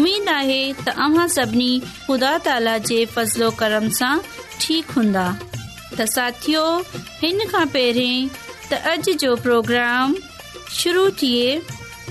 उमेद 0.00 0.28
आहे 0.32 0.60
त 0.72 0.88
अ 0.88 1.26
सभिनी 1.34 1.70
ख़ुदा 2.08 2.28
ताला 2.44 2.76
जे 2.90 2.98
फज़लो 3.14 3.48
कर्म 3.62 3.88
सां 3.98 4.12
ठीकु 4.60 4.92
हूंदा 4.98 5.24
त 5.40 6.06
साथ 6.14 6.46
हिन 7.24 7.42
खां 7.52 7.64
पहिरीं 7.74 8.22
त 8.70 8.80
अॼु 8.92 9.14
जो 9.24 9.32
प्रोग्राम 9.46 10.14
शुरू 10.80 11.02
थिए 11.22 11.48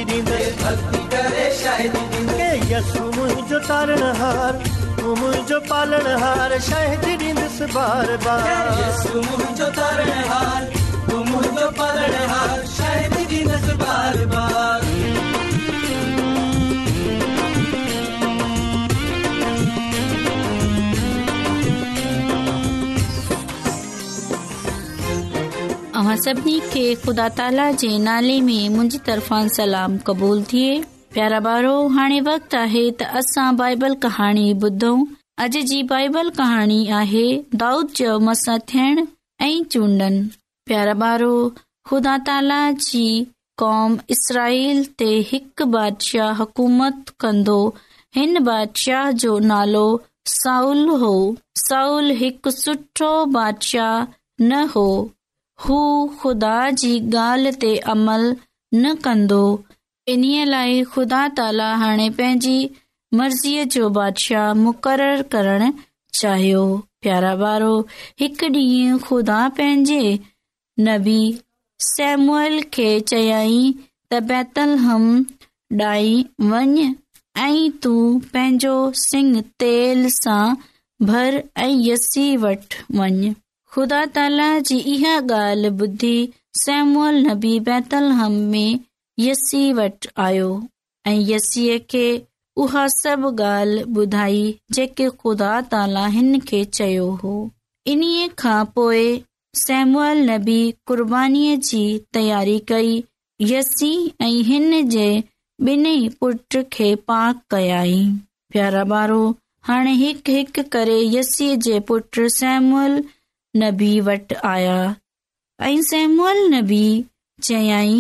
ॾींदे 1.96 2.24
हे 2.40 2.50
यसु 2.74 3.04
मुंहिंजो 3.18 3.58
तारण 3.70 4.02
हार 4.22 4.62
तू 5.00 5.14
मुंहिंजो 5.22 5.60
पालण 5.70 6.06
हार 6.24 6.58
शाहिद 6.70 7.06
ॾींदुसि 7.22 7.70
बार 7.76 8.16
बार 8.26 8.82
मुंहिंजो 9.14 9.70
तारण 9.80 10.12
हार 10.32 10.66
तू 11.10 11.22
मुंहिंजो 11.30 11.70
पालण 11.80 12.16
हार 12.34 12.67
ख़ुदा 27.04 27.28
सलाम 29.54 29.96
क़बूल 30.06 30.44
थिए 30.52 30.80
प्यारा 31.16 31.38
ॿारो 31.50 31.70
हाणे 31.96 32.20
वक़्तु 32.26 32.56
आहे 32.56 32.80
त 32.98 33.02
असां 33.20 33.46
बाइबल 33.62 33.94
कहाणी 34.04 34.46
ॿुधऊं 34.66 35.06
अॼ 35.44 35.46
जी 35.70 35.80
बाइबल 35.94 36.28
कहाणी 36.40 36.78
आहे 37.00 37.26
दाऊद 37.64 37.90
जो 38.00 38.18
मस 38.28 38.44
थियण 38.72 39.04
ऐं 39.48 39.64
चूंडन 39.72 40.20
प्यारा 40.70 40.92
ॿारो 41.08 41.30
ख़ुदा 41.90 42.16
ताला 42.28 42.58
जी 42.86 43.04
قوم 43.60 43.94
اسرائيل 44.14 44.80
تي 45.02 45.10
هڪ 45.28 45.64
بادشاہ 45.70 46.40
حکومت 46.40 47.08
كندو 47.24 47.54
هن 48.18 48.42
بادشاہ 48.48 49.08
جو 49.22 49.38
نالو 49.52 49.86
ساؤل 50.32 50.84
ہو 51.00 51.10
ساؤل 51.62 52.10
هڪ 52.20 52.52
سٺو 52.58 53.08
بادشاہ 53.38 53.96
نہ 54.50 54.60
ہو 54.74 54.84
هو 55.64 55.80
خدا 56.20 56.54
جي 56.84 56.92
گال 57.16 57.48
تي 57.64 57.72
عمل 57.96 58.28
نہ 58.84 58.94
كندو 59.08 59.42
انی 60.14 60.32
لائے 60.52 60.78
خدا 60.92 61.24
تعالی 61.40 61.68
ہانے 61.82 62.08
پینجی 62.20 62.56
مرضی 63.22 63.56
جو 63.76 63.88
بادشاہ 63.98 64.48
مقرر 64.66 65.22
کرن 65.34 65.70
چاہیو 66.20 66.64
پیارا 67.04 67.34
بارو 67.42 67.74
ایک 68.26 68.44
ڈی 68.58 68.66
خدا 69.08 69.42
پینجے 69.58 70.02
نبی 70.90 71.20
सेमूल 71.86 72.54
खे 72.74 72.86
चयाई 73.08 73.58
त 74.10 74.12
बैतलही 74.28 76.14
वञ 76.52 76.74
ऐं 77.42 77.60
ख़ुदा 83.74 84.00
ताला 84.16 84.46
जी 84.70 84.76
इहा 84.94 85.10
ॻाल्हि 85.38 85.70
ॿुधी 85.84 86.16
सेमूल 86.62 87.14
न 87.14 87.32
बि 87.44 87.52
बैतल 87.70 88.06
हम 88.22 88.36
में 88.54 88.70
यसी 89.26 89.62
वटि 89.80 90.10
आयो 90.26 90.46
ऐं 91.10 91.18
यस्सीअ 91.30 91.74
खे 91.94 92.06
उहा 92.64 92.84
सभ 92.96 93.26
ॻाल्हि 93.40 93.84
ॿुधाई 94.02 94.44
जेके 94.80 95.06
ख़ुदा 95.22 95.50
तालानि 95.76 96.40
खे 96.52 96.62
चयो 96.80 97.04
हो 97.22 97.34
इन्हीअ 97.94 98.32
खां 98.42 98.62
पोइ 98.80 99.04
सैमुअल 99.56 100.18
नबी 100.30 100.60
क़र्बानी 100.88 101.56
जी 101.66 101.80
तयारी 102.12 102.58
कई 102.68 102.96
यस्सी 103.50 103.90
ऐं 104.22 104.30
हिन 104.48 104.80
जे 104.94 105.06
ॿिनई 105.66 106.08
पुट 106.20 106.56
खे 106.72 106.94
पाक 107.08 107.40
कयाई 107.50 107.94
प्यारा 108.52 108.82
बारो 108.92 109.20
हाणे 109.68 109.92
हिकु 110.02 110.32
हिकु 110.32 110.62
करे 110.74 110.98
यस्सी 111.16 111.48
जे 111.66 111.80
पुट 111.90 112.20
सैमुअल 112.36 113.00
नबी 113.62 113.90
वटि 114.10 114.34
आया 114.52 114.76
ऐं 115.70 115.80
सेमअल 115.90 116.44
नबी 116.56 116.84
चयाई 117.48 117.98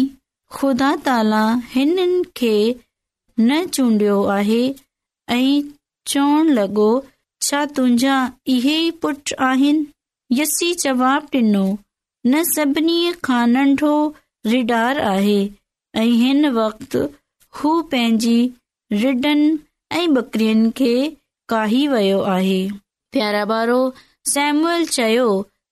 ख़ुदा 0.58 0.94
ताला 1.08 1.42
हिननि 1.74 2.22
खे 2.40 2.54
न 3.40 3.64
चूंडियो 3.74 4.22
आहे 4.38 4.62
ऐं 5.30 5.44
चवण 6.12 6.48
लॻो 6.60 6.88
छा 7.48 7.64
तुंहिंजा 7.76 8.16
इहे 8.58 8.78
पुट 9.02 9.32
आहिनि 9.48 9.86
सी 10.32 10.72
जवाब 10.80 11.28
ॾिनो 11.34 11.60
न 12.26 12.42
सभिनी 12.46 13.12
खां 13.26 13.46
नंढो 13.50 13.92
रिडार 14.46 14.98
आहे 15.10 15.36
ऐं 16.00 16.04
हिन 16.22 16.46
वक़्तु 16.56 17.02
हू 17.60 17.70
पंहिंजी 17.92 18.34
रिडन 18.92 19.40
ऐं 20.00 20.06
बकरियुनि 20.14 20.70
खे 20.80 20.92
काही 21.52 21.80
वियो 21.92 22.20
आहे 22.36 22.58
प्यारा 23.16 23.44
ॿारो 23.54 23.78
सेमल 24.32 24.84
चयो 24.98 25.24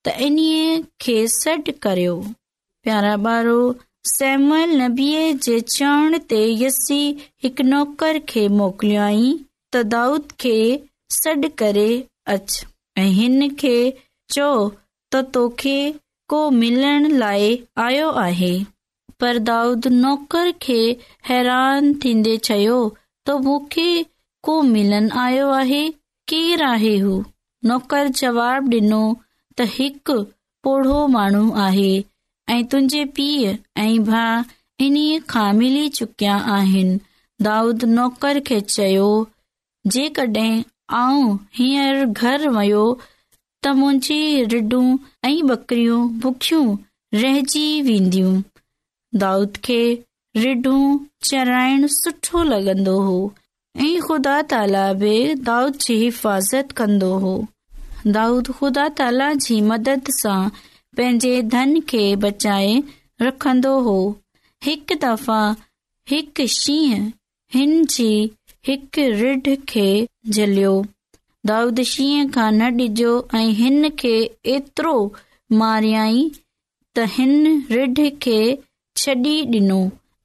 त 0.04 0.16
इन्हीअ 0.28 0.80
खे 1.06 1.18
सॾु 1.36 1.56
करियो 1.86 2.16
प्यारा 2.86 3.12
ॿारो 3.28 3.58
सेमूल 4.14 4.72
नबीअ 4.82 5.26
जे 5.48 5.60
चवण 5.76 6.18
ते 6.32 6.40
यस्सी 6.64 7.00
हिकु 7.44 7.68
नौकर 7.74 8.18
खे 8.34 8.46
मोकिलियई 8.62 9.28
त 9.36 9.84
दाऊद 9.96 10.32
खे 10.46 10.56
सॾु 11.20 11.52
करे 11.64 11.88
अच 12.38 12.58
ऐं 13.04 13.08
हिन 13.20 13.40
खे 13.64 13.76
चओ 14.34 14.46
त 15.12 15.22
तोखे 15.34 15.78
को 16.32 16.38
मिलण 16.60 17.04
लाइ 17.18 17.50
आयो 17.82 18.08
आहे 18.26 18.52
पर 19.20 19.38
दाऊद 19.50 19.86
नौकर 19.98 20.50
खे 20.62 20.78
हैरान 21.28 21.92
थींदे 22.04 22.36
चयो 22.48 22.78
त 23.26 23.36
मूंखे 23.46 23.88
को 24.48 24.56
मिलन 24.72 25.10
आयो 25.26 25.48
आहे 25.60 25.82
केरु 26.32 26.66
आहे 26.70 26.96
हू 27.04 27.14
नौकर 27.70 28.08
जवाब 28.22 28.68
ॾिनो 28.78 29.00
त 29.56 29.70
हिकु 29.76 30.18
पोढ़ो 30.66 30.98
माण्हू 31.14 31.44
आहे 31.68 31.90
ऐं 32.54 32.60
तुंहिंजे 32.72 33.04
पीउ 33.20 33.54
ऐं 33.84 33.94
भा 34.10 34.26
इन्हीअ 34.86 35.22
खां 35.34 35.48
मिली 35.60 35.88
चुकिया 36.00 36.36
आहिनि 36.58 36.98
दाऊद 37.50 37.84
नौकर 37.96 38.40
खे 38.50 38.60
चयो 38.76 39.08
जेकॾहिं 39.98 40.54
आऊं 41.04 41.36
हींअर 41.60 42.04
घर 42.22 42.48
वियो 42.58 42.84
त 43.62 43.66
मुंहिंजी 43.78 44.18
रिडूं 44.52 44.86
ऐं 45.28 45.46
बकरियूं 45.46 46.00
भुखियूं 46.24 46.66
रहिजी 47.22 47.64
वेंदियूं 47.88 48.34
दाऊद 49.22 49.56
खे 49.68 49.78
रिडू 50.44 50.74
चढ़ाइणो 51.30 52.42
लॻंदो 52.52 52.96
हो 53.08 53.16
ऐं 53.86 53.94
ख़ुदा 54.06 54.34
ताला 54.54 54.84
बि 55.02 55.12
दाऊद 55.48 55.76
जी 55.86 55.94
हिफ़ाज़त 56.04 56.72
कंदो 56.80 57.10
हो 57.24 57.34
दाऊद 58.18 58.50
ख़ुदा 58.60 58.86
ताला 59.00 59.28
जी 59.46 59.60
मदद 59.70 60.12
सां 60.18 60.38
पंहिंजे 60.98 61.34
धन 61.56 61.74
खे 61.92 62.04
बचाए 62.26 62.74
रखंदो 63.26 63.74
हो 63.88 63.96
हिक 64.68 64.98
दफ़ा 65.06 65.40
हिकु 66.12 66.46
शींहं 66.58 67.08
हिन 67.56 67.72
जी 67.96 68.10
हिकु 68.70 69.06
रिड 69.24 69.50
खे 69.72 69.86
झलियो 70.36 70.76
दाऊद 71.48 71.80
शींहं 71.92 72.28
खां 72.34 72.50
न 72.58 72.68
डिजो 72.76 73.10
ऐं 73.40 73.48
हिन 73.58 73.88
खे 74.02 74.12
एतिरो 74.54 74.92
मारियई 75.60 76.22
त 76.30 77.04
हिन 77.16 77.34
रिढ 77.74 78.00
खे 78.24 78.38
छॾी 79.02 79.34
ॾिनो 79.58 79.76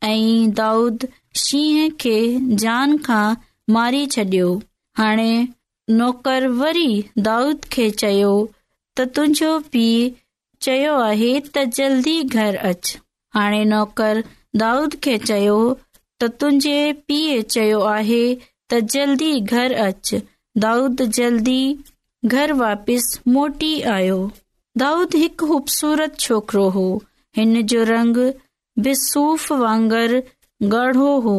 ऐं 0.09 0.53
दाऊद 0.59 1.05
शींहं 1.43 1.91
खे 2.03 2.15
जान 2.63 2.97
खां 3.09 3.25
मारी 3.77 4.05
छॾियो 4.15 4.47
हाणे 5.01 5.29
नौकर 5.99 6.47
वरी 6.63 6.87
दाऊद 7.29 7.69
खे 7.77 7.89
चयो 8.03 8.31
त 8.47 9.07
तुंहिंजो 9.17 9.51
पीउ 9.75 10.09
चयो 10.67 10.95
आहे 11.11 11.31
त 11.53 11.67
जल्दी 11.79 12.17
घर 12.39 12.59
अच 12.71 12.93
हाणे 13.37 13.63
नौकर 13.75 14.23
दाऊद 14.65 14.97
खे 15.05 15.17
चयो 15.29 15.59
त 16.23 16.33
तुंहिंजे 16.41 16.77
पीउ 17.09 17.41
चयो 17.57 17.79
आहे 17.95 18.21
त 18.73 18.83
जल्दी 18.97 19.33
घर 19.55 19.81
अच 19.87 20.15
दाऊद 20.59 21.01
जल्दी 21.17 21.61
घरु 22.31 22.55
वापिस 22.61 23.03
मोटी 23.35 23.67
आयो 23.97 24.15
दाऊद 24.81 25.13
हिकु 25.19 25.45
ख़ूबसूरत 25.49 26.17
छोकिरो 26.23 26.63
हो 26.77 26.83
हिन 27.37 27.61
जो 27.73 27.83
रंग 27.89 28.17
बिसूफ 28.87 29.51
वांगुरु 29.61 30.19
गढ़ो 30.73 31.13
हो 31.27 31.35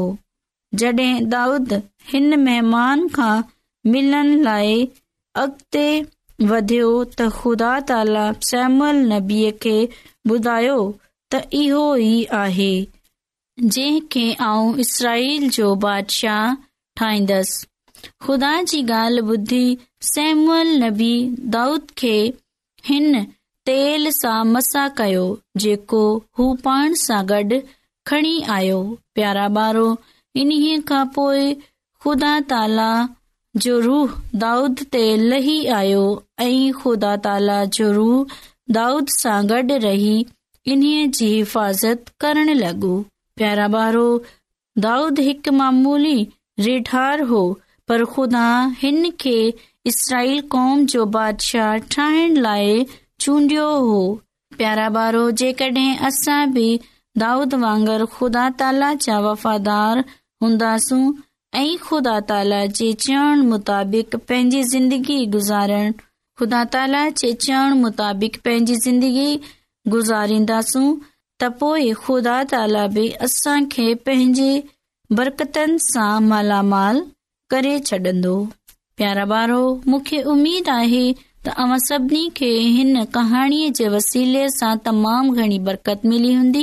जडे॒ 0.82 1.18
दाऊद 1.34 1.72
हिन 2.12 2.38
महिमान 2.44 3.06
खां 3.18 3.34
मिलण 3.96 4.32
लाइ 4.48 4.80
अॻिते 5.44 5.84
वधियो 6.54 6.88
त 7.12 7.28
ख़ुदा 7.40 7.72
ताला 7.92 8.24
सबीअ 8.50 9.50
खे 9.66 9.76
ॿुधायो 10.36 10.78
त 11.34 11.42
इहो 11.60 11.84
ई 12.06 12.24
आहे 12.44 12.72
जंहिंखे 13.64 14.24
आऊं 14.48 14.74
इसराईल 14.86 15.48
जो 15.58 15.74
बादिशाह 15.84 16.54
ठाहींदसि 17.00 17.64
हिना 18.24 18.50
कयो 25.00 25.24
लही 25.64 26.26
आयो 28.54 28.78
ऐं 30.40 32.00
ख़ुदा 32.02 32.34
ताला 32.50 32.90
जो 33.64 33.74
रूह 37.90 38.36
दाऊद 38.72 39.08
सां 39.20 39.38
गॾ 39.48 39.58
रही 39.78 40.16
इन्हीअ 40.72 41.00
जी 41.18 41.26
हिफ़ाज़त 41.26 42.02
करण 42.24 42.46
लॻो 42.58 42.92
प्यारा 43.38 43.66
ॿारो 43.78 44.04
दाऊद 44.84 45.14
हिकु 45.26 45.50
मामूली 45.58 46.14
रिठार 46.66 47.18
हो 47.30 47.40
पर 47.88 48.04
ख़ुदा 48.14 48.46
हिन 48.80 49.10
खे 49.20 49.38
इसराईल 49.90 50.40
कौम 50.54 50.84
जो 50.92 51.04
बादशाह 51.16 52.26
लाइ 52.44 52.74
चूंडियो 53.24 53.68
हो 53.88 53.96
प्यारा 54.60 54.84
बारो 54.96 55.22
जेकॾहिं 55.40 55.96
असां 56.08 56.38
बि 56.56 56.66
दाउद 57.22 57.54
वांगुरु 57.62 58.06
ख़ुदा 58.16 58.44
ताला 58.62 58.90
जा 59.06 59.16
वफ़ादार 59.26 60.02
हूंदासूं 60.44 61.00
ऐं 61.60 61.76
ख़ुदा 61.88 62.44
मुताबिक़ 63.50 64.16
पंहिंजी 64.30 64.62
ज़िंदगी 64.74 65.18
गुज़ारण 65.36 65.90
ख़ुदा 66.42 66.62
ताला 66.76 67.02
जे 67.22 67.32
चवण 67.46 67.74
मुताबिक़ 67.86 68.38
पंहिंजी 68.46 68.76
ज़िंदगी 68.84 69.40
गुज़ारींदासूं 69.96 70.86
त 71.40 71.50
पोइ 71.64 71.90
ख़ुदा 72.04 72.38
ताला 72.54 72.86
बि 72.96 73.08
असांखे 73.28 73.88
पंहिंजे 74.08 74.50
बरकतनि 75.20 75.78
सां 75.88 76.10
मालामाल 76.32 77.04
करे 77.52 77.78
छॾंदो 77.88 78.34
प्यारा 78.96 79.24
ॿारो 79.30 79.56
मूंखे 79.88 80.20
उमेद 80.34 80.68
आहे 80.74 81.02
त 81.14 81.48
अव्हां 81.64 81.78
सभिनी 81.88 82.28
खे 82.36 82.48
हिन 82.76 83.02
कहाणीअ 83.16 83.72
जे 83.78 83.88
वसीले 83.94 84.44
सां 84.58 84.70
तमामु 84.86 85.34
घणी 85.42 85.58
बरकत 85.66 86.06
मिली 86.12 86.32
हूंदी 86.34 86.62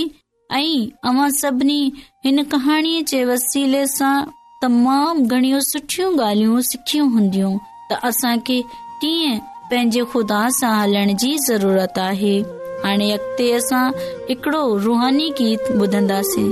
ऐं 0.57 0.81
अव्हां 1.09 1.29
सभिनी 1.41 1.77
हिन 2.25 2.43
कहाणीअ 2.55 3.03
जे 3.11 3.19
वसीले 3.33 3.85
सां 3.97 4.15
तमामु 4.61 5.27
घणियूं 5.37 5.59
सुठियूं 5.71 6.09
ॻाल्हियूं 6.29 6.59
सिखियूं 6.71 7.07
हूंदियूं 7.17 7.51
त 7.89 7.99
असांखे 8.09 8.59
कीअं 9.01 9.37
पंहिंजे 9.71 10.03
खुदा 10.13 10.41
सां 10.61 10.71
हलण 10.79 11.15
जी 11.25 11.31
ज़रूरत 11.49 11.99
आहे 12.09 12.33
हाणे 12.85 13.11
अॻिते 13.17 13.51
असां 13.59 13.83
हिकिड़ो 14.29 14.63
रुहानी 14.89 15.29
गीत 15.39 15.71
ॿुधंदासीं 15.81 16.49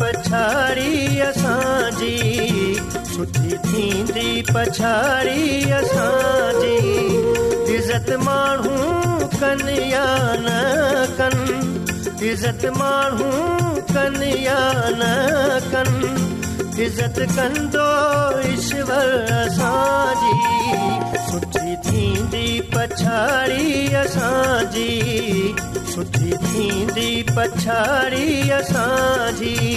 पछाड़ी 0.00 1.18
असांजी 1.20 2.74
सुठी 3.14 3.56
थींदी 3.66 4.42
पछाड़ी 4.54 5.70
असांजी 5.72 7.74
इज़त 7.74 8.10
माण्हू 8.24 8.76
कनि 9.40 9.78
या 9.92 10.06
न 10.44 11.06
कनि 11.20 12.28
इज़त 12.30 12.64
माण्हू 12.76 13.30
कनि 13.94 14.32
या 14.46 14.60
न 15.00 15.04
कनि 15.72 16.32
इज़त 16.82 17.18
कंदो 17.34 17.86
ईश्वर 18.52 19.10
असांजी 19.32 21.18
सुठी 21.30 21.74
थींदी 21.84 22.48
पछाड़ी 22.74 23.68
असांजी 24.00 24.88
सुठी 25.94 26.32
थींदी 26.42 27.08
पछाड़ी 27.36 28.26
असांजी 28.58 29.72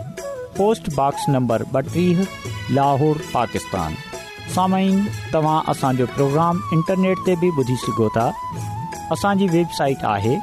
पोस्टॉक्स 0.57 1.25
नंबर 1.35 1.63
ॿटीह 1.79 2.17
लाहौर 2.77 3.21
पाकिस्तान 3.33 3.93
साम्हूं 4.55 5.11
तव्हां 5.33 5.59
असांजो 5.73 6.05
प्रोग्राम 6.19 6.59
इंटरनेट 6.77 7.19
ते 7.27 7.35
बि 7.43 7.49
ॿुधी 7.59 7.75
सघो 7.83 8.07
था 8.17 8.25
असांजी 9.15 9.47
वेबसाइट 9.57 10.03
आहे 10.13 10.35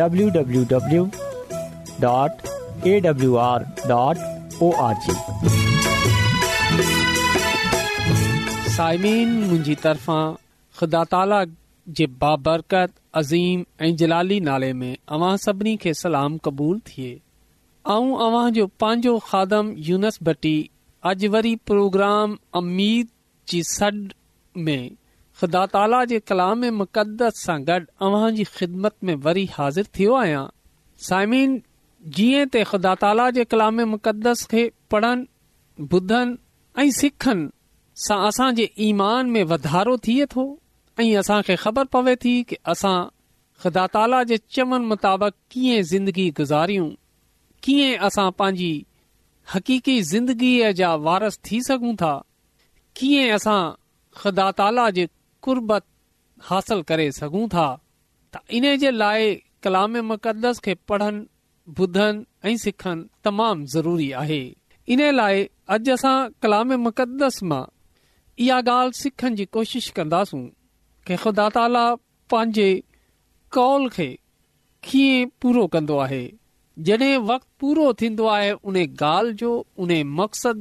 W 0.00 0.28
W 0.36 0.62
W 0.72 1.04
dot 2.06 2.46
A 2.92 3.00
तरफ़ा 9.84 10.18
ख़ुदाताला 10.78 11.42
जे 11.96 12.06
बाबरकत 12.22 12.92
अज़ीम 13.22 13.62
ऐं 13.84 13.94
जलाली 14.00 14.38
नाले 14.50 14.72
में 14.82 14.94
अवां 15.16 15.36
सभिनी 15.46 15.76
खे 15.84 15.92
सलाम 16.00 16.36
क़बूल 16.48 16.78
थिए 16.88 17.18
ऐं 17.90 18.12
अव्हां 18.24 18.50
जो 18.52 18.66
पंहिंजो 18.80 19.18
खादम 19.30 19.72
यूनसबटी 19.86 20.52
अॼु 21.08 21.28
वरी 21.32 21.54
प्रोग्राम 21.70 22.36
अमीद 22.60 23.08
जी 23.48 23.62
सॾ 23.70 23.90
में 24.68 24.86
ख़ुदा 25.40 25.64
ताला 25.74 26.04
जे 26.12 26.18
कलाम 26.30 26.64
मुक़दस 26.76 27.42
सां 27.46 27.58
गॾु 27.70 27.84
अव्हां 28.06 28.32
ख़िदमत 28.54 28.94
में 29.04 29.14
वरी 29.26 29.44
हाज़िर 29.58 29.86
थियो 29.98 30.14
आहियां 30.22 30.44
साइमीन 31.08 31.60
जीअं 32.16 32.46
त 32.46 32.64
ख़ुदा 32.72 32.94
ताला 33.04 33.28
जे 33.38 33.44
कलाम 33.54 33.80
मुक़दस 33.92 34.46
खे 34.54 34.64
पढ़नि 34.94 35.84
ॿुधनि 36.00 36.82
ऐं 36.84 36.90
सिखनि 37.02 37.48
सां 38.08 38.18
असां 38.28 38.50
ईमान 38.88 39.30
में 39.36 39.42
वाधारो 39.54 39.96
थिए 40.08 40.26
थो 40.36 40.46
ऐं 41.00 41.14
असां 41.26 41.40
ख़बर 41.64 41.84
पवे 42.00 42.16
थी 42.24 42.36
की 42.52 42.56
असां 42.76 42.96
ख़ुदा 43.62 43.86
ताला 43.98 44.22
जे 44.32 44.38
चवनि 44.52 44.84
मुताबिक़ 44.94 45.34
कीअं 45.52 45.82
ज़िंदगी 45.94 46.30
गुज़ारियूं 46.42 46.90
कीअं 47.64 47.98
असां 48.06 48.30
पंहिंजी 48.38 48.72
हकीक़ी 49.52 49.92
ज़िंदगीअ 50.12 50.70
जा 50.80 50.90
वारस 51.06 51.38
थी 51.50 51.60
सघूं 51.68 51.94
था 52.02 52.10
कीअं 52.96 53.30
असां 53.36 53.60
ख़ुदा 54.20 54.50
ताला 54.58 54.84
जे 54.96 55.06
कुर्बत 55.44 55.84
हासिल 56.48 56.82
करे 56.90 57.10
सघूं 57.20 57.46
था 57.54 57.66
त 58.34 58.42
इन 58.58 58.64
जे 58.82 58.90
लाइ 59.02 59.34
कलाम 59.64 59.96
मुक़दस 60.10 60.58
खे 60.64 60.74
पढ़नि 60.88 61.24
ॿुधनि 61.80 62.24
ऐं 62.50 62.56
सिखनि 62.64 63.04
तमामु 63.24 63.64
ज़रूरी 63.74 64.10
आहे 64.22 64.42
इन 64.96 65.02
लाइ 65.20 65.44
अॼु 65.74 65.92
असां 65.96 66.16
कलाम 66.42 66.72
मुक़दस 66.86 67.42
मां 67.52 67.62
इहा 68.44 68.58
ॻाल्हि 68.76 69.00
सिखण 69.02 69.34
जी 69.40 69.44
कोशिशि 69.56 69.92
कंदासूं 69.96 70.44
कि 71.06 71.16
ख़ुदा 71.24 71.48
ताला 71.56 71.86
पंहिंजे 72.30 72.70
कॉल 73.58 73.88
खे 73.96 74.08
कीअं 74.90 75.28
पूरो 75.42 75.98
आहे 76.06 76.22
जॾहिं 76.82 77.16
वक़्त 77.26 77.46
पूरो 77.60 77.92
थींदो 78.00 78.26
आहे 78.26 78.50
उन 78.52 78.76
ॻाल्हि 78.84 79.32
जो 79.40 79.52
उन 79.78 79.90
मक़सद 80.20 80.56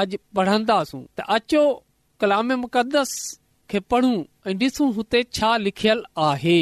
अॼु 0.00 0.16
पढ़ंदासूं 0.36 1.00
अचो 1.34 1.62
कलाम 2.20 2.52
मुक़दस 2.60 3.10
खे 3.70 3.80
पढ़ूं 3.92 4.54
डि॒स 4.58 4.80
हुते 4.96 5.22
छा 5.38 5.56
लिखल 5.56 6.02
आहे 6.28 6.58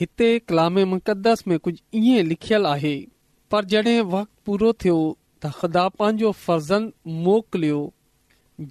हिते 0.00 0.28
कलाम 0.48 0.78
मुक़दस 0.94 1.44
में 1.48 1.58
कुझु 1.64 1.98
इएं 1.98 2.22
लिखल 2.30 2.66
आहे 2.66 2.94
पर 3.50 3.64
जडे 3.72 4.00
वक़्त 4.00 4.30
पूरो 4.46 4.72
थियो 4.84 4.96
ख़ुदा 5.48 5.90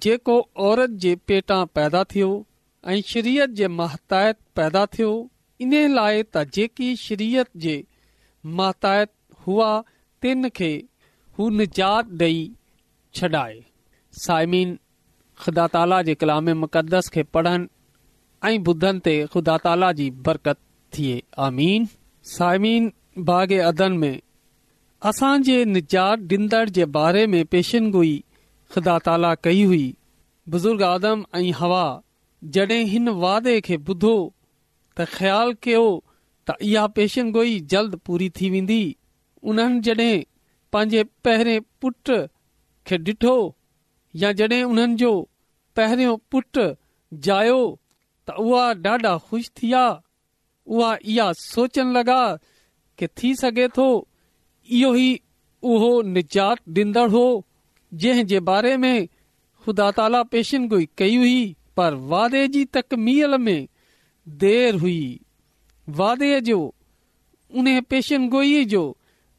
जेको 0.02 0.34
औरत 0.64 0.90
जे 1.04 1.12
महत 3.68 4.12
पैदा 4.56 4.84
थियो 4.94 5.10
इन 5.60 5.74
लाइ 5.94 6.22
महताहत 8.46 9.10
हुआ 9.46 9.68
तिन 10.22 10.48
खे 10.56 10.72
हू 11.38 11.48
निजात 11.58 12.08
डे 12.22 12.30
छॾाए 13.14 13.60
साइमीन 14.24 14.78
ख़ुदा 15.44 15.66
ताला 15.76 16.00
जे 16.08 16.14
कलामस 16.22 17.08
खे 17.14 17.22
पढ़नि 17.36 17.68
ऐं 18.48 18.58
ॿुधनि 18.64 19.00
ते 19.06 19.12
खुदा 19.32 19.56
ताला 19.64 19.90
जी 20.00 20.10
बरकत 20.28 20.58
थिए 20.96 21.22
आमीन 21.48 21.86
साइमिन 22.34 22.92
बाग 23.28 23.52
अदन 23.66 23.92
में 24.02 24.20
असां 25.10 25.32
जे 25.46 25.54
निजात 25.74 26.16
डींदड़ 26.32 26.68
जे 26.76 26.84
बारे 26.96 27.26
में 27.30 27.44
पेशनगोई 27.52 28.12
ख़ुदा 28.72 28.96
ताला 29.06 29.32
कई 29.46 29.62
हुई 29.70 29.84
बुज़ुर्ग 30.54 30.82
आदम 30.88 31.24
ऐं 31.38 31.50
हवा 31.60 31.80
जॾहिं 32.56 32.84
हिन 32.90 33.08
वादे 33.24 33.54
खे 33.68 33.76
ॿुधो 33.88 34.12
त 34.98 35.06
ख़्यालु 35.14 35.54
कयो 35.66 35.82
त 36.48 36.54
इहा 36.68 36.84
पेशन 36.98 37.32
गोई 37.38 37.54
जल्द 37.74 37.96
पूरी 38.06 38.28
थी 38.36 38.50
वेंदी 38.52 38.80
उन्हनि 39.54 39.80
जड॒हिं 39.88 40.22
पंहिंजे 40.72 41.02
पहिरें 41.26 41.58
पुट 41.80 42.14
खे 42.86 42.98
डिठो 43.08 43.34
या 44.24 44.32
जड॒हिं 44.42 44.62
उन्हनि 44.70 44.94
जो 45.02 45.12
पहिरियों 45.80 46.14
पुट 46.36 46.62
जायो 47.28 47.58
त 48.28 48.38
उहा 48.46 48.62
ॾाढा 48.86 49.14
ख़ुशि 49.26 49.50
थी 49.58 49.66
विया 49.66 49.84
उहा 50.72 50.94
इहा 51.16 51.28
सोचण 51.42 51.92
लॻा 51.98 52.20
कि 52.98 53.06
थी 53.18 53.34
सघे 53.44 53.68
थो 53.80 53.90
इहो 54.70 54.94
ई 54.94 55.20
उहो 55.62 55.90
निजात 56.02 56.58
ॾींदड़ 56.76 57.08
हो 57.10 57.24
जंहिं 58.02 58.24
जे 58.26 58.40
बारे 58.48 58.76
में 58.82 59.06
ख़ुदा 59.64 59.90
ताला 59.96 60.22
पेशन 60.32 60.66
गोई 60.68 60.88
कई 60.98 61.16
हुई 61.16 61.54
पर 61.76 61.94
वादे 62.12 62.46
जी 62.54 62.64
तकमीअ 62.74 63.36
में 63.46 63.66
देरि 64.42 64.78
हुई 64.78 65.18
वादे 65.98 66.40
जो 66.46 66.58
उन 67.58 67.80
पेशन 67.90 68.28
गोई 68.28 68.64
जो 68.72 68.82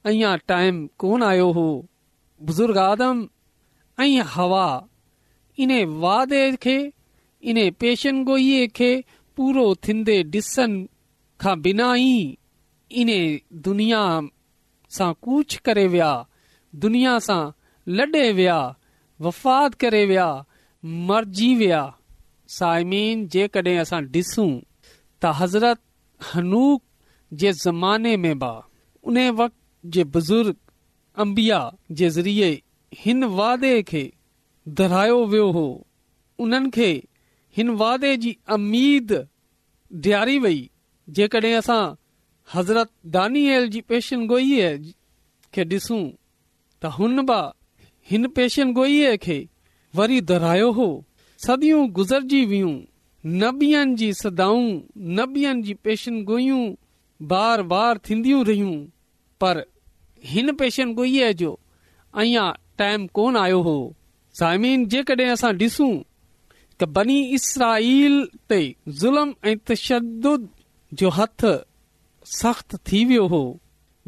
अञा 0.06 0.36
टाइम 0.48 0.86
कोन 1.00 1.24
आयो 1.24 1.52
हो 1.58 1.68
बुज़ुर्ग 2.48 2.78
आदम 2.78 3.28
ऐं 4.04 4.22
हवा 4.34 4.66
इन 5.64 5.72
वादे 6.00 6.46
खे 6.62 6.78
इन 7.50 7.70
पेशन 7.80 8.24
गोई 8.26 8.68
खे 8.76 8.94
पूरो 9.38 9.74
थींदे 9.88 10.22
ॾिसनि 10.24 10.88
खां 11.42 11.60
बिना 11.62 11.94
ई 11.98 12.16
इन 13.02 13.10
दुनिया 13.68 14.00
सां 14.98 15.12
कूच 15.28 15.56
करे 15.68 15.86
विया 15.94 16.10
दुनिया 16.86 17.14
सां 17.28 17.42
लॾे 18.00 18.24
विया 18.40 18.58
वफ़ाद 19.28 19.76
करे 19.84 20.06
विया 20.12 20.28
मरजी 21.12 21.54
विया 21.62 21.80
साइम 22.58 22.92
जेकॾहिं 23.36 23.78
असां 23.84 24.02
डि॒सू 24.16 24.46
त 24.50 25.32
हज़रत 25.42 25.80
हनूक 26.32 26.82
जे 27.44 27.52
ज़माने 27.62 28.16
में 28.26 28.36
बा 28.44 28.52
उन 29.12 29.18
वक़्त 29.42 29.58
जे 29.96 30.04
बुज़ुर्ग 30.18 30.56
अंबिया 31.26 31.62
जे 32.02 32.10
ज़रिए 32.18 32.52
हिन 33.06 33.24
वादे 33.40 33.72
खे 33.92 34.04
दुहिरायो 34.80 35.18
वियो 35.34 35.50
हो 35.58 35.66
उन्हनि 36.46 36.70
खे 36.78 36.92
हिन 37.58 37.70
वादे 37.82 38.16
जी 38.26 38.36
अमीद 38.58 39.16
डि॒यारी 40.08 40.38
वई 40.46 40.62
जेकड॒हिं 41.18 41.56
असां 41.64 41.82
हज़रत 42.54 42.90
दानि 43.16 43.46
जी 43.74 43.82
पेशन 43.90 44.26
गोई 44.28 44.50
खे 45.54 45.64
ॾिसूं 45.64 46.04
त 46.82 46.86
हुनबा 47.00 47.40
हिन 48.12 48.28
पेशन 48.38 48.72
गोई 48.78 48.96
खे 49.26 49.38
गुज़रजी 51.96 52.46
वियूं 52.52 52.74
न 53.26 53.52
बीहनि 53.58 53.96
जी 54.00 54.12
सदाऊं 54.14 54.66
न 55.18 55.26
बीहनि 55.34 55.62
जी 55.68 55.74
पेशन 55.86 56.24
गोयूं 56.30 56.64
बार 57.34 57.62
बार 57.74 57.98
थींदियूं 58.10 58.44
रहियूं 58.46 58.74
पर 59.42 59.64
हिन 60.34 60.52
पेशन 60.62 60.94
गोई 61.00 61.34
जो 61.42 61.52
अञा 62.24 62.48
टाइम 62.78 63.06
कोन 63.20 63.38
आयो 63.44 63.62
हो 63.70 63.76
साइमीन 64.40 64.86
जेकड॒हिं 64.94 65.30
असां 65.34 65.56
डि॒सूं 65.58 65.94
त 66.82 66.88
बनी 66.98 67.20
इसराईल 67.38 68.16
ते 68.50 68.60
ज़ुल्म 69.02 69.34
ऐं 69.50 69.56
तश्दु 69.72 70.36
जो 71.02 71.10
हथ 71.20 71.46
सख्त 72.40 72.76
थी 72.88 73.04
वियो 73.10 73.26
हो 73.34 73.42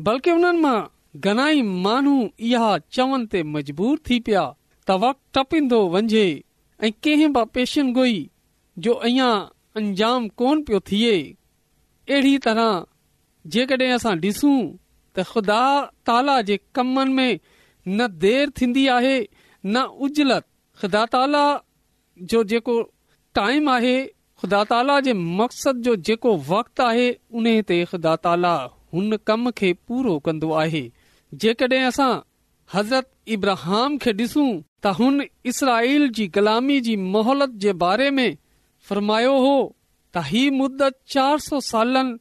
बल्कि 0.06 0.32
उन्हनि 0.38 0.60
मां 0.65 0.80
घणाई 1.25 1.62
माण्हू 1.86 2.15
इहा 2.49 2.69
चवनि 2.95 3.25
ते 3.32 3.41
मजबूर 3.56 3.97
थी 4.10 4.19
पिया 4.28 4.43
त 4.88 4.97
वक 5.04 5.17
टपींदो 5.36 5.80
वञे 5.93 6.25
ऐं 6.86 6.91
कंहिं 7.04 7.32
बि 7.36 7.43
पेशन 7.56 7.91
गोई 7.97 8.15
जो 8.84 8.93
अञा 9.10 9.30
अंजाम 9.80 10.28
कोन 10.39 10.62
पियो 10.67 10.80
थिए 10.89 11.13
अहिड़ी 11.32 12.38
तरह 12.45 12.71
जेकॾहिं 13.56 13.91
असां 13.97 14.15
डि॒सू 14.23 14.51
त 15.15 15.25
ख़ुदा 15.32 15.62
ताला 16.08 16.36
जे 16.49 16.58
कमनि 16.75 17.13
में 17.19 17.34
न 17.97 18.08
देर 18.25 18.49
थींदी 18.60 18.88
आहे 18.97 19.17
न 19.67 19.84
उजलत 20.08 20.45
ख़ुदा 20.80 21.06
ताला 21.15 21.45
जो 22.32 22.43
जेको 22.54 22.75
टाइम 23.39 23.69
आहे 23.75 23.97
ख़ुदा 24.41 24.63
ताला 24.69 25.00
जे 25.02 25.13
मक़सद 25.39 25.78
जो 25.84 25.95
जेको 26.08 26.36
वक़्तु 26.50 26.84
आहे 26.84 27.10
उन 27.39 27.45
ते 27.69 27.76
ख़ुदा 27.91 28.15
ताला 28.26 28.56
हुन 28.93 29.17
कम 29.28 29.50
खे 29.60 29.71
पूरो 29.88 30.17
कंदो 30.26 30.52
आहे 30.63 30.82
जेकॾहिं 31.43 31.82
असां 31.91 32.10
हज़रत 32.74 33.10
इब्रहम 33.36 33.98
खे 34.04 34.13
डि॒सूं 34.19 34.50
त 34.84 34.93
हुन 35.00 35.21
इसराईल 35.52 36.08
जी 36.19 36.28
ग़ुलामी 36.36 36.80
जी 36.88 36.95
मोहलत 37.15 37.56
जे 37.65 37.74
बारे 37.84 38.10
में 38.17 38.36
फरमायो 38.89 39.34
हो 39.45 39.56
त 40.13 40.24
ही 40.32 40.43
मुदत 40.60 41.00
चार 41.15 41.39
सौ 41.48 41.60
सालनि 41.71 42.17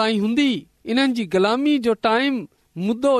ताईं 0.00 0.20
हूंदी 0.26 0.48
इन्हनि 0.92 1.12
जी 1.20 1.24
ग़ुलामी 1.36 1.78
जो 1.88 1.94
टाइम 2.08 2.40
मुदो 2.88 3.14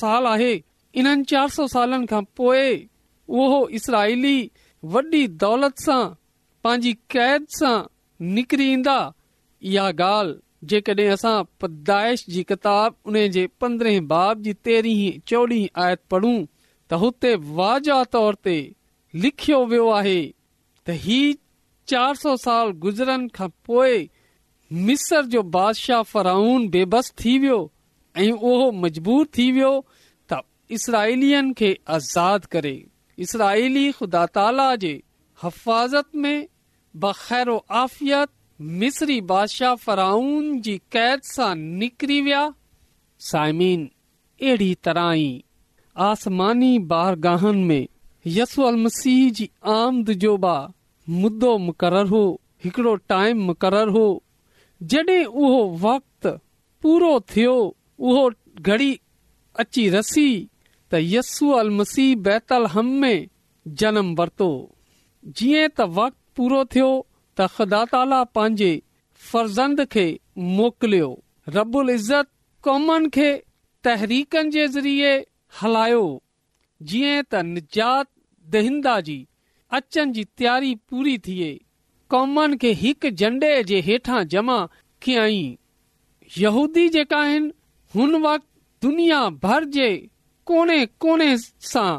साल 0.00 0.26
आहे 0.36 0.52
इन्हनि 1.00 1.24
चार 1.34 1.48
सौ 1.60 1.66
सालनि 1.78 2.06
खां 2.14 2.22
पोइ 2.40 2.68
उहो 3.40 3.66
इसराईली 3.80 4.36
वॾी 4.96 5.26
दौलत 5.44 5.84
सां 5.88 6.02
पंहिंजी 6.66 6.92
कैद 7.14 7.44
सां 7.56 7.74
निकरींदा 8.36 8.94
इहा 9.70 9.84
ॻाल्हि 9.86 10.66
जेकॾहिं 10.70 11.36
चोॾहीं 15.32 15.96
पढ़ूं 16.14 16.34
त 16.88 16.98
हुते 17.02 17.34
वाजा 17.60 17.98
तोर 18.16 18.38
ते 18.46 18.54
लिखियो 19.26 19.58
वियो 19.74 19.86
आहे 19.98 20.16
बादशाह 25.58 26.02
फराउन 26.14 26.68
बेबस 26.78 27.12
थी 27.24 27.36
वियो 27.46 27.60
ऐं 28.26 28.30
उहो 28.32 28.70
मजबूर 28.86 29.28
थी 29.38 29.50
वियो 29.60 29.70
त 30.32 30.40
इसराईली 30.80 31.32
आज़ाद 32.00 32.50
करे 32.58 32.76
इसराइली 33.30 33.90
ख़ुदा 34.02 34.26
ताला 34.40 34.68
जे 34.88 34.94
हफ़ाज़त 35.46 36.06
में 36.26 36.36
ब़ैरो 37.04 37.56
आफ़ियत 37.84 38.28
मिसरी 38.82 39.20
बादशाह 39.32 39.74
फराउन 39.86 40.46
आसमानी 46.04 46.70
बारगाहन 46.88 47.56
में 47.68 47.86
यसी 48.38 49.46
आमद 49.74 50.24
मुक़ररु 51.66 52.08
हो 52.10 52.22
हिकिड़ो 52.64 52.94
टाइम 53.12 53.38
मुक़ररु 53.50 53.92
हो 53.98 54.06
जॾहिं 54.94 55.24
उहो 55.24 55.62
वक़्त 55.86 56.26
पूरो 56.82 57.18
थियो 57.36 57.54
उहो 57.98 58.30
घड़ी 58.60 58.92
अची 59.60 59.88
रसी 59.94 60.28
त 60.90 60.96
यसू 61.12 61.50
अल 61.62 61.70
मसीह 61.78 62.14
बैतल 62.28 62.66
हम 62.76 62.90
में 63.04 63.16
जनम 63.82 64.14
वरतो 64.20 64.50
जीअं 65.38 65.68
त 65.76 65.92
वक़्तु 65.96 66.24
पूरो 66.36 66.62
थियो 66.74 66.88
त 67.38 67.46
ख़ुदा 67.56 67.84
ताला 67.92 68.22
पंहिंजे 68.36 68.72
फर्ज़ंद 69.28 69.84
खे 69.94 70.06
मोकिलियो 70.56 71.10
रबुल 71.56 71.90
इज़त 71.94 72.28
कॉमन 72.68 73.06
खे 73.16 73.28
तहरीकनि 73.88 74.50
जे 74.56 74.66
ज़रिए 74.74 75.12
हलायो 75.60 76.02
जीअं 76.90 77.22
त 77.30 77.42
निजात 77.52 79.00
जी 79.08 79.18
अचनि 79.78 80.12
जी 80.16 80.24
तयारी 80.40 80.74
पूरी 80.90 81.16
थिए 81.28 81.48
क़ौमनि 82.14 82.56
खे 82.64 82.72
हिकु 82.82 83.10
झंडे 83.20 83.52
जे 83.70 83.80
हेठां 83.88 84.20
जमा 84.34 84.58
कयई 85.08 85.40
यहूदी 86.42 86.88
जेका 86.98 87.20
आहिनि 87.28 87.50
हुन 87.96 88.22
वक़्त 88.28 88.46
दुनिया 88.86 89.22
भर 89.46 89.64
जे 89.78 89.88
कोने 90.52 90.78
कोने 91.02 91.30
सां 91.72 91.90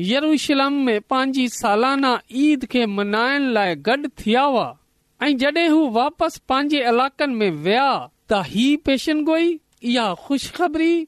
यरूशलम 0.00 0.72
में 0.86 1.00
पंहिंजी 1.10 1.48
सालाना 1.48 2.18
ईद 2.36 2.64
खे 2.70 2.84
मनाइण 2.86 3.42
लाइ 3.52 3.74
गॾ 3.88 3.96
थिया 4.20 4.42
हुआ 4.42 4.76
ऐं 5.22 5.36
जॾहिं 5.38 5.68
हू 5.68 5.88
वापसि 5.94 6.40
पंहिंजे 6.48 6.80
इलाकनि 6.88 7.34
में 7.34 7.50
वया 7.64 7.86
त 8.30 8.42
ही 8.46 8.74
पेशन 8.86 9.22
गोई 9.24 9.58
इहा 9.82 10.12
ख़ुशख़बरी 10.26 11.06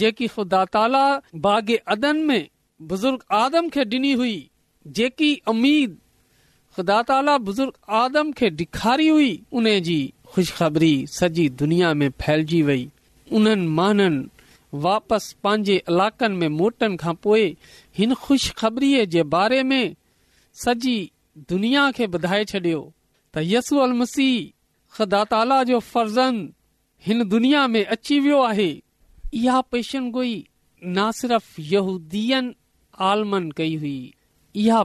जेकी 0.00 0.26
ख़ुदा 0.28 0.64
ताला 0.74 1.04
बागे 1.44 1.76
अदन 1.94 2.16
में 2.30 2.46
बुज़ुर्ग 2.90 3.22
आदम 3.42 3.68
खे 3.74 3.84
डि॒नी 3.84 4.12
हुई 4.22 4.34
जेकी 4.96 5.32
उमीद 5.48 5.96
ख़ुदा 6.76 7.00
ताला 7.12 7.36
बुज़ुर्ग 7.48 7.74
आदम 8.02 8.32
खे 8.38 8.50
ॾेखारी 8.62 9.08
हुई 9.08 9.32
उन 9.52 9.68
जी 9.88 10.12
ख़ुशख़बरी 10.34 10.94
सॼी 11.18 11.48
दुनिया 11.62 11.94
में 11.94 12.08
फैलजी 12.20 12.62
वई 12.62 12.88
उन्हनि 13.32 13.66
माननि 13.76 14.26
वापसि 14.82 15.34
पंहिंजे 15.44 15.74
इलाकनि 15.76 16.36
में 16.36 16.48
मोटण 16.58 16.96
खां 17.02 17.14
पोइ 17.24 17.44
हिन 17.98 18.14
खु़श 18.22 18.50
ख़बरी 18.58 18.90
जे 19.14 19.22
बारे 19.34 19.62
में 19.70 19.94
सॼी 20.64 20.94
दुनिया 21.50 21.90
खे 21.96 22.06
ॿुधाए 22.18 22.44
छडि॒यो 22.52 22.82
त 23.34 23.62
मसीह 24.00 24.50
ख़ुदा 24.96 25.22
ताला 25.34 25.62
जो 25.70 25.78
फर्ज़न 25.92 26.40
हिन 27.06 27.24
दुनिया 27.28 27.66
में 27.74 27.84
अची 27.84 28.18
वियो 28.26 28.42
आहे 28.42 28.70
इहा 29.42 29.62
गोई 30.18 30.34
न 30.96 31.10
सिर्फ़ 31.20 31.60
यहूदी 31.72 32.24
आलमन 33.12 33.50
कई 33.56 33.76
हुई 33.76 34.14
इहा 34.64 34.82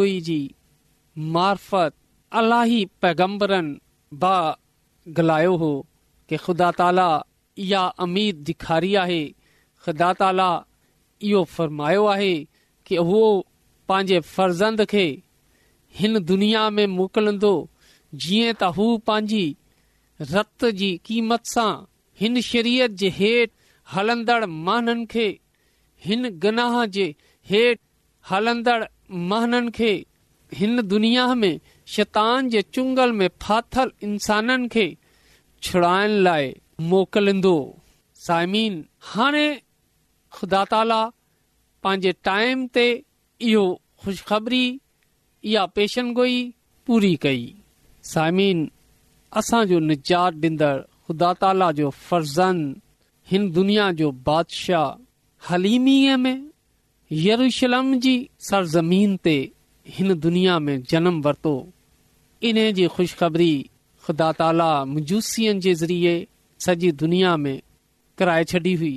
गोई 0.00 0.20
जी 0.28 0.40
मार्फत 1.38 1.94
अलाही 2.40 2.84
पैगम्बरन 3.02 3.76
गलायो 5.18 5.56
हो 5.62 5.72
कि 6.28 6.36
ख़ुदा 6.44 6.70
ताला 6.78 7.06
इहा 7.58 7.86
अमीद 8.04 8.44
ॾेखारी 8.48 8.94
आहे 9.02 9.24
ख़दा 9.84 10.12
ताला 10.18 10.50
इहो 11.22 11.42
फ़रमायो 11.56 12.04
आहे 12.06 12.34
की 12.86 12.96
उहो 12.98 13.22
पंहिंजे 13.88 14.20
फर्ज़ंद 14.34 14.84
खे 14.90 15.04
हिन 15.98 16.18
दुनिया 16.24 16.68
में 16.70 16.86
मोकिलंदो 16.98 17.52
जीअं 18.22 18.54
त 18.60 18.70
हू 18.78 18.86
पंहिंजी 19.06 19.46
रत 20.32 20.64
जी 20.80 20.90
क़ीमत 21.06 21.44
सां 21.54 21.70
हिन 22.20 22.40
शरीय 22.48 22.86
जे 23.02 23.08
हेठि 23.18 23.52
हलंदड़ 23.92 24.44
महननि 24.46 25.06
खे 25.12 25.28
हिन 26.06 26.28
गनाह 26.44 26.84
जे 26.96 27.14
हेठि 27.50 27.80
हलंदड़ 28.30 28.82
महननि 29.30 29.70
खे 29.78 29.92
हिन 30.54 30.82
दुनिया 30.94 31.26
में 31.34 31.60
शैतान 31.94 32.48
जे 32.48 32.62
चुंगल 32.74 33.12
में 33.20 33.28
फाथल 33.42 33.92
इंसाननि 34.02 34.68
खे 34.76 34.88
छुड़ाइण 35.62 36.10
लाइ 36.22 36.54
मोकिलींदो 36.90 37.54
सायमिन 38.26 38.82
हाणे 39.12 39.48
ख़ुदा 40.34 40.64
ताला 40.70 41.04
पंहिंजे 41.82 42.12
टाइम 42.24 42.66
ते 42.74 42.86
इहो 43.40 43.64
ख़ुशख़बरी 44.04 44.64
इहा 45.44 45.64
पेशन 45.76 46.12
गोई 46.14 46.40
पूरी 46.86 47.14
कई 47.22 47.44
साइमिन 48.12 48.68
असांजो 49.38 49.78
निजात 49.88 50.32
डींदड़ 50.42 50.76
ख़ुदा 51.06 51.32
ताला 51.40 51.70
जो 51.78 51.90
फर्ज़न 52.08 52.64
हिन 53.30 53.50
दुनिया 53.58 53.90
जो 53.98 54.10
बादशाह 54.28 55.50
हलीमीअ 55.52 56.16
में 56.24 56.46
यरूशलम 57.26 57.94
जी 58.04 58.16
सरज़मीन 58.50 59.16
ते 59.24 59.34
हिन 59.96 60.14
दुनिया 60.20 60.58
में 60.64 60.82
जनमु 60.90 61.20
वरितो 61.24 61.54
इन 62.48 62.60
जी 62.74 62.86
ख़ुशख़बरी 62.96 63.54
ख़ुदा 64.06 64.32
ताला 64.38 64.72
मुजूसियुनि 64.92 65.60
जे 65.60 65.74
ज़रिए 65.82 66.14
सॼी 66.64 66.90
दुनिया 67.02 67.30
में 67.44 67.56
कराए 68.18 68.44
छॾी 68.50 68.72
हुई 68.80 68.96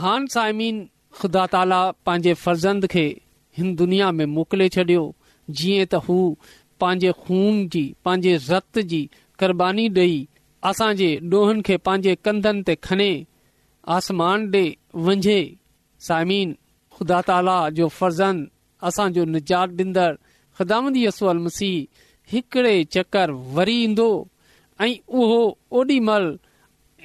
हान 0.00 0.26
साइमिन 0.34 0.76
ख़ुदा 1.20 1.46
ताला 1.54 1.78
पंहिंजे 2.06 2.32
फर्ज़ंद 2.42 2.84
खे 2.92 3.06
हिन 3.58 3.68
दुनिया 3.80 4.08
में 4.18 4.24
मोकिले 4.34 4.66
छडि॒यो 4.76 5.02
जीअं 5.60 5.86
त 5.86 5.94
हू 6.08 6.18
पंहिंजे 6.80 7.10
खून 7.24 7.54
जी 7.74 7.82
पंहिंजे 8.04 8.32
रत 8.52 8.74
जी 8.92 9.02
क़ुर्बानी 9.40 9.86
ॾेई 9.96 10.14
असांजे 10.70 11.10
ॾोहनि 11.32 11.62
खे 11.68 11.76
पंहिंजे 11.88 12.12
कंधनि 12.26 12.62
ते 12.68 12.74
खने 12.88 13.10
आसमान 13.96 14.38
डे॒ 14.54 15.08
सायमिन 16.08 16.48
ख़ुदा 16.98 17.18
ताला 17.32 17.56
जो 17.80 17.88
फर्ज़ंद 17.98 18.40
असांजो 18.92 19.24
निजात 19.32 19.68
ख़ुदामे 20.60 21.10
चकर 22.96 23.30
वरी 23.58 23.76
ईंदो 23.90 24.08
ऐं 24.86 24.90
उहो 25.18 25.42
ओॾी 25.80 25.98
महिल 26.08 26.26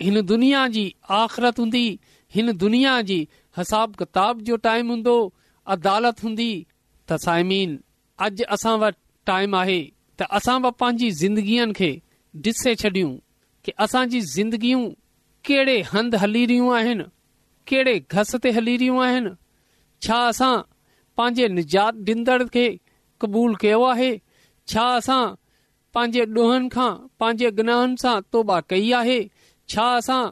हिन 0.02 0.22
दुनिया 0.26 0.68
जी 0.74 0.94
आख़िरत 1.12 1.60
हूंदी 1.60 1.88
हिन 2.36 2.52
दुनिया 2.58 3.02
जी 3.10 3.20
हिसाब 3.58 3.96
किताब 4.00 4.42
जो 4.50 4.56
टाइम 4.66 4.88
हूंदो 4.90 5.14
अदालत 5.76 6.24
हूंदी 6.24 6.50
तसाइमीन 7.12 7.72
अॼु 8.26 8.46
असां 8.58 8.78
वटि 8.84 9.00
टाइम 9.30 9.56
आहे 9.62 9.80
त 10.20 10.28
असां 10.40 10.62
बि 10.66 10.72
पंहिंजी 10.84 11.10
ज़िंदगियुनि 11.22 11.74
खे 11.80 11.90
ॾिसे 12.50 12.74
छॾियूं 12.84 13.12
कि 13.66 13.72
असांजी 13.86 14.20
ज़िंदगियूं 14.36 14.84
कहिड़े 15.50 15.78
हंध 15.94 16.16
हली 16.24 16.46
रहियूं 16.52 16.76
आहिनि 16.78 17.04
कहिड़े 17.70 17.96
घस 18.12 18.36
ते 18.44 18.52
हली 18.58 18.76
रहियूं 18.78 19.02
आहिनि 19.06 19.32
छा 20.06 20.20
असां 20.28 20.56
पंहिंजे 21.18 21.48
निजात 21.60 22.04
ॾींदड़ 22.10 22.44
खे 22.56 22.68
क़बूल 23.22 23.56
कयो 23.62 23.82
आहे 23.94 24.12
छा 24.74 24.86
असां 25.02 25.24
पंहिंजे 25.94 26.26
डोहनि 26.38 26.70
खां 26.78 26.92
पंहिंजे 27.20 27.52
गनाहनि 27.62 28.04
सां 28.06 28.60
कई 28.74 28.92
आहे 29.02 29.20
छा 29.70 29.86
असां 29.98 30.26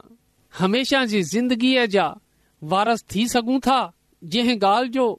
हमेशा 0.60 1.04
जी 1.12 1.21
ज़िंदगीअ 1.34 1.86
जा 1.95 2.08
वारस 2.74 3.04
थी 3.15 3.28
सघूं 3.28 3.60
था 3.67 3.80
जंहिं 4.36 4.58
ॻाल्हि 4.60 4.89
जो 4.89 5.13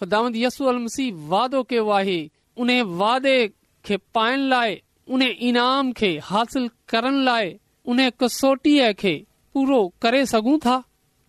ख़ुदा 0.00 0.20
यसू 0.46 0.64
अल 0.72 0.86
वादो 1.32 1.62
कयो 1.70 1.88
आहे 2.00 2.18
उन 2.64 2.70
वादे 3.00 3.36
खे 3.84 3.96
पाइण 4.14 4.40
लाइ 4.50 4.80
उन 5.16 5.22
इनाम 5.22 5.92
खे 5.98 6.10
हासिल 6.24 6.68
करण 6.88 7.22
लाइ 7.24 7.54
उन 7.86 8.08
कसोटीअ 8.20 8.92
खे 9.00 9.14
पूरो 9.54 9.80
करे 10.02 10.24
सघूं 10.32 10.58
था 10.66 10.82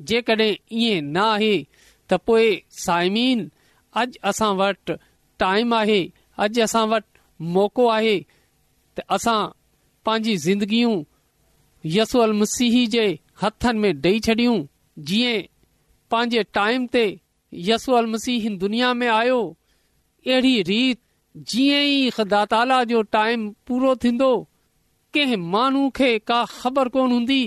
जेकॾहिं 0.09 0.53
इएं 0.79 1.01
न 1.01 1.17
आहे 1.23 1.53
त 2.09 2.13
पोएं 2.27 2.55
साइमीन 2.85 3.49
अॼु 4.01 4.11
असां 4.29 4.55
वट 4.57 4.91
टाइम 5.39 5.73
आहे 5.75 6.01
अॼु 6.45 6.61
असां 6.63 6.87
वट 6.89 7.05
मौक़ो 7.57 7.87
आहे 7.97 8.17
त 8.97 9.01
असां 9.17 9.39
पंहिंजी 10.05 10.83
यूल 11.85 12.33
मसीह 12.39 12.87
जे 12.89 13.05
हथनि 13.41 13.79
में 13.79 14.01
डई 14.01 14.19
छडियूं 14.25 14.57
जीअं 15.09 15.41
पंहिंजे 16.11 16.43
टाइम 16.53 16.87
ते 16.95 17.03
यसूल 17.69 18.07
मसीहन 18.11 18.57
दुनिया 18.63 18.93
में 18.93 19.07
आयो 19.07 19.41
अहिड़ी 20.27 20.61
रीत 20.69 20.99
जीअं 21.51 21.81
ई 21.83 22.09
ख़ुदा 22.17 22.43
ताला 22.53 22.83
जो 22.91 23.01
टाइम 23.15 23.49
पूरो 23.67 23.95
थींदो 24.03 24.33
कंहिं 25.13 25.37
माण्हू 25.55 25.89
खे 25.97 26.11
का 26.31 26.43
ख़बर 26.59 26.87
कोन 26.95 27.11
हूंदी 27.11 27.41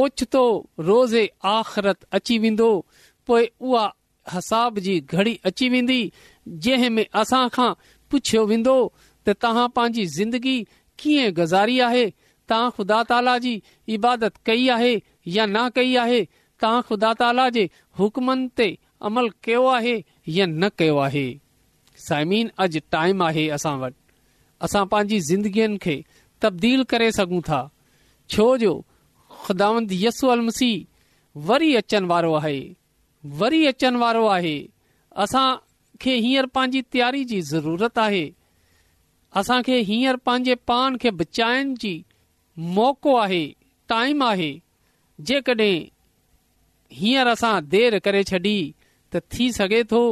ओचितो 0.00 0.42
रोज़े 0.88 1.30
आख़िरत 1.54 2.02
अची 2.18 2.38
वेंदो 2.38 2.70
पोइ 3.26 3.48
उहा 3.60 3.84
हिसाब 4.32 4.78
जी 4.86 4.98
घड़ी 5.00 5.38
अची 5.46 5.68
वेंदी 5.68 6.00
जंहिं 6.64 6.90
में 6.96 7.06
असां 7.20 7.48
खां 7.54 7.72
पुछियो 8.10 8.44
वेंदो 8.46 8.76
त 9.26 9.34
तव्हां 9.42 9.68
पंहिंजी 9.76 10.06
ज़िंदगी 10.18 10.58
कीअं 10.98 11.32
गुज़ारी 11.34 11.78
आहे 11.88 12.12
तव्हां 12.48 12.70
ख़ुदा 12.76 13.02
ताला 13.10 13.36
जी 13.44 13.60
इबादत 13.96 14.32
कई 14.46 14.66
आहे 14.76 14.94
या 15.34 15.46
न 15.46 15.68
कई 15.76 15.94
आहे 16.04 16.20
तव्हां 16.62 16.82
ख़ुदा 16.88 17.12
ताला 17.20 17.48
जे 17.56 17.68
हुकमनि 17.98 18.48
ते 18.58 18.68
अमल 19.08 19.28
कयो 19.44 19.66
आहे 19.68 19.96
या 20.36 20.46
न 20.48 20.68
कयो 20.78 20.96
आहे 21.06 21.26
साइमीन 22.08 22.48
अॼु 22.64 22.80
टाइम 22.92 23.22
आहे 23.26 23.48
असां 23.58 23.76
वटि 23.78 24.00
असां 24.66 24.84
पंहिंजी 24.94 25.20
ज़िंदगीअ 25.30 25.76
खे 25.82 25.96
तब्दील 26.42 26.82
करे 26.92 27.10
सघूं 27.18 27.40
था 27.48 27.60
छो 28.30 28.44
जो 28.44 28.48
छोजो 28.58 28.84
ख़ुदावंदसू 29.44 30.34
मसीह 30.48 30.84
वरी 31.48 31.74
अचणु 31.76 32.08
वारो 32.08 32.32
आहे 32.40 32.58
वरी 33.40 33.66
अचनि 33.66 33.98
वारो 33.98 34.26
आहे 34.36 34.56
असांखे 35.24 36.14
हींअर 36.24 36.46
पंहिंजी 36.54 36.80
तयारी 36.94 37.24
जी 37.32 37.40
ज़रूरत 37.52 37.98
आहे 38.06 38.24
असांखे 39.40 39.78
हींअर 39.88 40.16
पंहिंजे 40.26 40.54
पान 40.68 40.96
खे 41.00 41.10
बचाइण 41.20 41.74
जी 41.80 41.94
मौक़ो 42.58 43.16
आहे 43.16 43.44
टाइम 43.88 44.22
आहे 44.24 44.52
जेकॾहिं 45.26 45.84
हींअर 46.96 47.26
असां 47.28 47.58
देर 47.70 47.98
करे 48.04 48.22
छॾी 48.30 48.56
त 49.12 49.20
थी 49.32 49.50
सघे 49.52 49.82
थो 49.90 50.02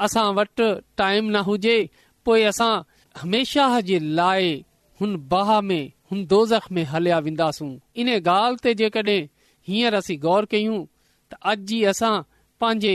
असां 0.00 0.32
वटि 0.34 0.72
टाइम 0.98 1.30
न 1.36 1.40
हुजे 1.48 1.86
पोइ 2.24 2.42
असां 2.52 2.80
हमेशा 3.22 3.68
जे 3.88 3.98
लाइ 4.14 4.52
हुन 5.00 5.16
बाह 5.30 5.60
में 5.60 5.86
हुन 6.10 6.24
दोज़ख 6.26 6.70
में 6.72 6.84
हलिया 6.90 7.18
वेंदासूं 7.24 7.74
इन 8.00 8.08
ॻाल्हि 8.18 8.56
ते 8.64 8.74
जेकॾहिं 8.80 9.26
हींअर 9.68 9.94
असीं 9.94 10.18
गौर 10.22 10.44
कयूं 10.50 10.84
त 11.30 11.34
अॼु 11.42 11.74
ई 11.76 11.82
असां 11.92 12.14
पंहिंजे 12.60 12.94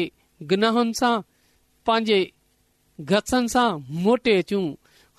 गनाहन 0.52 0.92
सां 1.02 1.16
पंहिंजे 1.86 2.20
घसनि 3.02 3.48
सां 3.54 3.70
मोटे 4.04 4.38
अचूं 4.40 4.66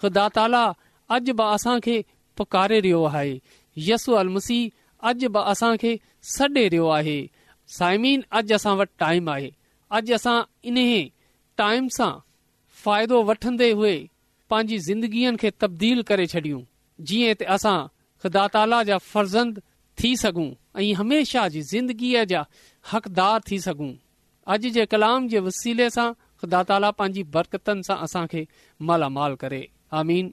ख़ुदा 0.02 0.28
ताला 0.34 0.64
अॼु 1.14 1.32
बि 1.42 2.02
पुकारे 2.36 2.80
रहियो 2.80 3.04
आहे 3.04 3.40
यस 3.88 4.08
अलाए 5.08 5.98
वट 8.76 8.88
टाइम 8.98 9.28
आहे 9.36 9.50
अॼु 9.98 10.14
असां 10.18 10.38
इन 10.72 10.76
टाइम 11.62 11.88
सां 11.96 12.12
फ़ाइदो 12.84 13.22
वठंदे 13.32 13.70
हुए 13.80 13.94
पांजी 14.50 14.78
ज़िंदगीअ 14.88 15.34
खे 15.42 15.50
तबदील 15.60 16.02
करे 16.10 16.26
छॾियूं 16.32 16.60
जीअं 17.10 17.44
असां 17.56 17.76
ख़ुदा 18.24 18.46
ताला 18.56 18.82
जा 18.90 18.98
फर्ज़ंद 19.12 19.60
थी 20.02 20.14
सघूं 20.22 20.48
ऐं 20.82 20.92
हमेशा 21.00 21.46
जी 21.54 21.62
ज़िंदगीअ 21.72 22.24
जा 22.32 22.44
हक़दार 22.92 23.40
थी 23.50 23.58
सघूं 23.66 23.92
अॼ 24.52 24.56
जे 24.78 24.86
कलाम 24.94 25.28
जे 25.34 25.40
वसीले 25.48 25.88
सां 25.96 26.10
ख़ुदा 26.12 26.62
ताला 26.70 26.90
पंहिंजी 27.00 27.22
बरकतनि 27.36 27.82
सां 27.88 27.96
असांखे 28.08 28.46
मालामाल 28.90 29.34
करे 29.44 29.66
आमीन 30.02 30.32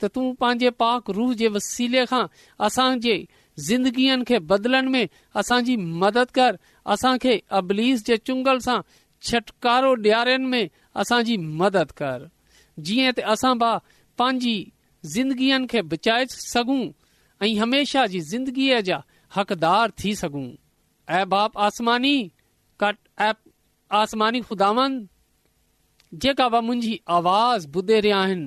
त 0.00 0.04
तूं 0.16 0.26
पंहिंजे 0.40 0.70
पाक 0.82 1.10
रूह 1.16 1.32
जे 1.40 1.48
वसीले 1.56 2.04
खां 2.10 2.24
असांजे 2.66 3.16
ज़िंदगीअ 3.68 4.16
खे 4.28 4.38
बदिलण 4.50 4.88
में 4.94 5.04
असांजी 5.40 5.76
मदद 6.02 6.28
कर 6.38 6.56
असांखे 6.94 7.38
अबलीस 7.58 8.04
जे 8.06 8.16
चुंगल 8.28 8.58
सां 8.66 8.78
छुटकारो 9.28 9.94
ॾियारनि 10.04 10.46
में 10.52 10.64
असांजी 11.02 11.36
मदद 11.62 11.90
कर 12.00 12.24
जीअं 12.86 13.10
त 13.16 13.18
असां 13.34 13.54
बा 13.62 13.72
पंहिंजी 14.18 14.56
ज़िंदगीअनि 15.14 15.66
खे 15.72 15.80
बचाए 15.92 16.24
सघूं 16.36 16.82
ऐं 17.46 17.52
हमेशह 17.62 18.06
जी 18.14 18.20
ज़िंदगीअ 18.32 18.80
जा 18.88 18.98
हक़दार 19.36 19.86
थी 20.02 20.10
सघूं 20.22 20.48
ऐं 21.18 21.24
बाप 21.34 21.58
आसमानी 21.66 22.16
आसमानी 24.02 24.40
खुदा 24.48 24.72
जेका 26.22 26.46
ब 26.52 26.56
मुंहिंजी 26.66 26.94
आवाज़ 27.16 27.66
ॿुधे 27.76 27.98
रहिया 28.04 28.18
आहिनि 28.24 28.46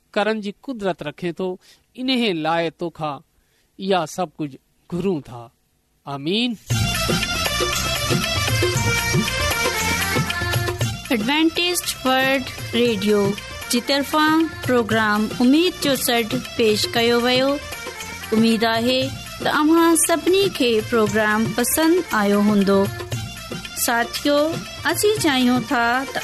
करण 0.13 0.39
जी 0.41 0.53
कुदरत 0.63 1.03
रखे 1.03 1.31
थो 1.39 1.47
इन 2.03 2.07
लाइ 2.41 2.69
तोखा 2.79 3.11
इहा 3.79 4.05
सभु 4.13 4.31
कुझु 4.43 4.57
घुरूं 4.95 5.19
था 5.27 5.43
आमीन 6.15 6.57
एडवेंटेज 11.15 11.83
वल्ड 12.05 12.45
रेडियो 12.73 13.21
जी 13.71 13.79
तरफ़ा 13.91 14.25
प्रोग्राम 14.65 15.27
उमेद 15.41 15.73
जो 15.83 15.95
सॾु 16.05 16.37
पेश 16.57 16.85
कयो 16.93 17.19
वियो 17.27 17.49
उमेद 18.37 18.63
आहे 18.75 19.01
त 19.43 19.47
अव्हां 19.61 19.89
सभिनी 20.05 20.47
खे 20.57 20.71
प्रोग्राम 20.89 21.45
पसंदि 21.57 22.03
आयो 22.23 22.39
हूंदो 22.49 22.79
साथियो 23.85 24.37
असीं 24.91 25.15
चाहियूं 25.25 25.59
था 25.71 25.83
त 26.15 26.23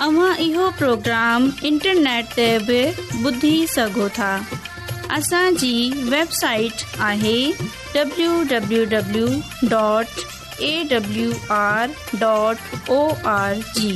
तव्हां 0.00 0.34
इहो 0.42 0.68
प्रोग्राम 0.76 1.48
इंटरनेट 1.70 2.26
ते 2.36 2.44
बि 2.68 2.76
ॿुधी 3.28 3.50
सघो 3.72 4.08
था 4.18 4.28
असांजी 5.16 5.72
वेबसाइट 6.14 6.84
आहे 7.08 7.34
W 7.94 8.30
W 8.88 9.68
dot 9.70 10.14
A 10.62 10.72
W 10.92 11.26
R 11.56 11.90
dot 12.22 12.90
O 12.90 13.02
R 13.34 13.56
G 13.78 13.92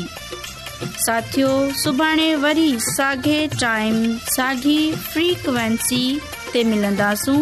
साथियो 1.06 1.52
सुभाणे 1.84 2.34
वरी 2.44 2.68
साॻे 2.88 3.38
टाइम 3.60 4.02
साॻी 4.34 4.78
फ्रीक्वेंसी 5.12 6.04
ते 6.52 6.64
मिलंदासूं 6.74 7.38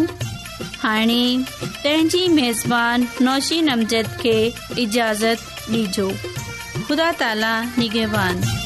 हाणे 0.85 1.23
पंहिंजी 1.63 2.27
मेज़बानी 2.39 3.25
नौशी 3.25 3.61
नमज़द 3.69 4.07
खे 4.21 4.37
इजाज़त 4.87 5.45
ॾिजो 5.73 6.09
ख़ुदा 6.87 7.11
ता 7.19 7.33
निगेवान 7.79 8.62